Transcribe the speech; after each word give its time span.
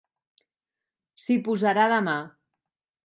S'hi 1.25 1.37
posarà 1.49 1.85
demà. 1.93 2.17